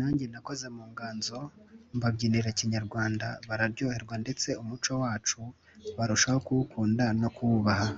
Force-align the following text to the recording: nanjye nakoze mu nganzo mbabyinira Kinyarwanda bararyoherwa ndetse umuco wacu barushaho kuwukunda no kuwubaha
nanjye 0.00 0.24
nakoze 0.32 0.66
mu 0.76 0.84
nganzo 0.92 1.38
mbabyinira 1.96 2.48
Kinyarwanda 2.58 3.26
bararyoherwa 3.48 4.14
ndetse 4.24 4.48
umuco 4.62 4.92
wacu 5.02 5.40
barushaho 5.96 6.38
kuwukunda 6.46 7.04
no 7.20 7.28
kuwubaha 7.36 7.88